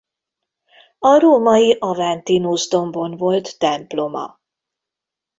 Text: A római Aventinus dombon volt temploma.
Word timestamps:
A 0.99 1.19
római 1.19 1.75
Aventinus 1.79 2.67
dombon 2.67 3.17
volt 3.17 3.57
temploma. 3.57 4.39